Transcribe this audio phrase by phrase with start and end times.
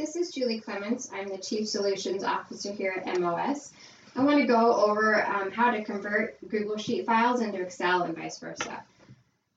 [0.00, 1.10] this is Julie Clements.
[1.12, 3.70] I'm the Chief Solutions Officer here at MOS.
[4.16, 8.16] I want to go over um, how to convert Google Sheet files into Excel and
[8.16, 8.82] vice versa.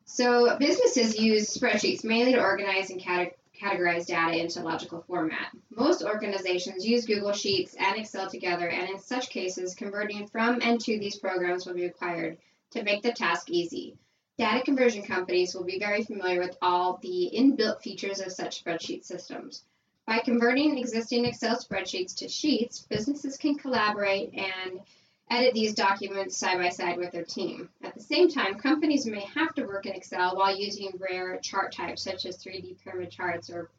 [0.04, 5.48] So businesses use spreadsheets mainly to organize and categorize data into logical format.
[5.74, 10.78] Most organizations use Google Sheets and Excel together, and in such cases, converting from and
[10.82, 12.38] to these programs will be required
[12.72, 13.96] to make the task easy.
[14.38, 19.06] Data conversion companies will be very familiar with all the inbuilt features of such spreadsheet
[19.06, 19.64] systems.
[20.06, 24.82] By converting existing Excel spreadsheets to sheets, businesses can collaborate and
[25.30, 27.70] edit these documents side by side with their team.
[27.82, 31.72] At the same time, companies may have to work in Excel while using rare chart
[31.72, 33.70] types such as 3D pyramid charts or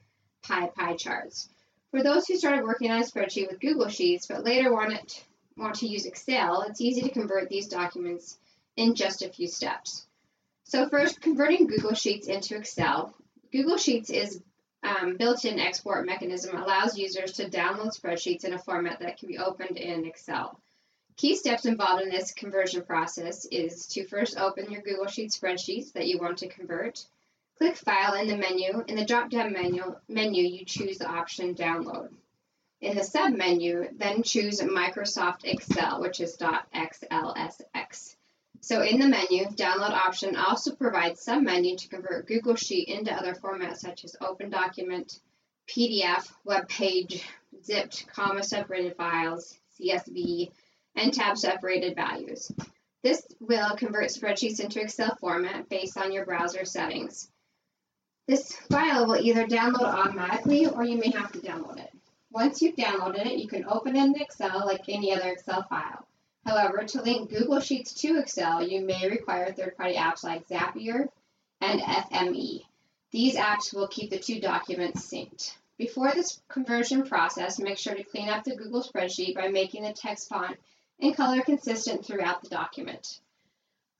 [0.43, 1.49] pie pie charts.
[1.91, 5.25] For those who started working on a spreadsheet with Google Sheets but later want,
[5.57, 8.39] want to use Excel, it's easy to convert these documents
[8.77, 10.07] in just a few steps.
[10.65, 13.15] So first, converting Google Sheets into Excel.
[13.53, 14.43] Google Sheets is
[14.85, 19.39] um, built-in export mechanism allows users to download spreadsheets in a format that can be
[19.39, 20.61] opened in Excel.
[21.17, 25.93] Key steps involved in this conversion process is to first open your Google Sheets spreadsheets
[25.93, 27.05] that you want to convert.
[27.57, 28.85] Click File in the menu.
[28.89, 32.11] In the drop-down menu, menu, you choose the option Download.
[32.81, 38.17] In the sub-menu, then choose Microsoft Excel, which is .xlsx.
[38.65, 43.13] So in the menu, download option also provides some menu to convert Google Sheet into
[43.13, 45.21] other formats such as Open Document,
[45.69, 47.29] PDF, web page,
[47.63, 50.51] zipped, comma separated files, CSV,
[50.97, 52.51] and tab separated values.
[53.03, 57.29] This will convert spreadsheets into Excel format based on your browser settings.
[58.27, 61.93] This file will either download automatically or you may have to download it.
[62.31, 66.07] Once you've downloaded it, you can open it in Excel like any other Excel file.
[66.47, 71.09] However, to link Google Sheets to Excel, you may require third-party apps like Zapier
[71.61, 72.67] and FME.
[73.11, 75.55] These apps will keep the two documents synced.
[75.79, 79.93] Before this conversion process, make sure to clean up the Google spreadsheet by making the
[79.93, 80.59] text font
[81.01, 83.21] and color consistent throughout the document.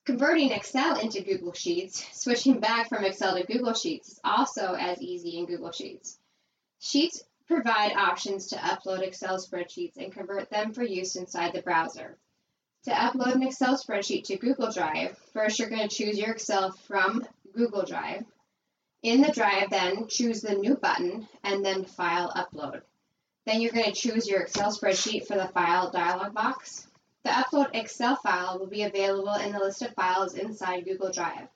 [0.05, 5.01] Converting Excel into Google Sheets, switching back from Excel to Google Sheets is also as
[5.01, 6.19] easy in Google Sheets.
[6.79, 12.17] Sheets provide options to upload Excel spreadsheets and convert them for use inside the browser.
[12.85, 16.71] To upload an Excel spreadsheet to Google Drive, first you're going to choose your Excel
[16.87, 17.25] from
[17.55, 18.23] Google Drive.
[19.01, 22.83] In the drive, then choose the New button and then File Upload.
[23.47, 26.85] Then you're going to choose your Excel spreadsheet for the File dialog box.
[27.23, 31.47] The Upload Excel file will be available in the list of files inside Google Drive.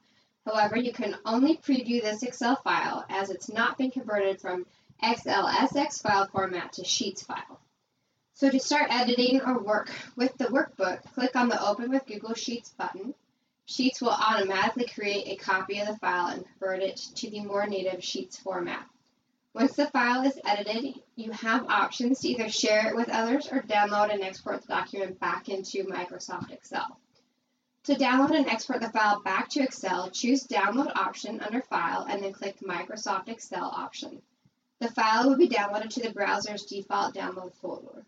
[0.48, 4.66] However, you can only preview this Excel file as it's not been converted from
[5.04, 7.59] XLSX file format to Sheets file.
[8.40, 12.36] So to start editing or work with the workbook, click on the Open with Google
[12.36, 13.14] Sheets button.
[13.66, 17.68] Sheets will automatically create a copy of the file and convert it to the more
[17.68, 18.88] native Sheets format.
[19.54, 23.62] Once the file is edited, you have options to either share it with others or
[23.64, 26.98] download and export the document back into Microsoft Excel.
[27.84, 32.24] To download and export the file back to Excel, choose Download option under File and
[32.24, 34.22] then click Microsoft Excel option.
[34.80, 38.06] The file will be downloaded to the browser's default download folder.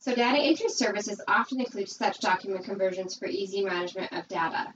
[0.00, 4.72] So data entry services often include such document conversions for easy management of data.